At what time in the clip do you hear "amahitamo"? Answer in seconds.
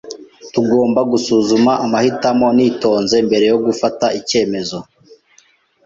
1.85-2.47